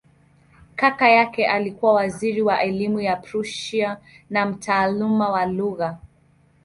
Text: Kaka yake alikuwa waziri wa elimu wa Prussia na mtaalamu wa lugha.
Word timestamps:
Kaka 0.75 1.09
yake 1.09 1.47
alikuwa 1.47 1.93
waziri 1.93 2.41
wa 2.41 2.61
elimu 2.61 2.95
wa 2.97 3.15
Prussia 3.15 3.97
na 4.29 4.45
mtaalamu 4.45 5.19
wa 5.31 5.45
lugha. 5.45 5.97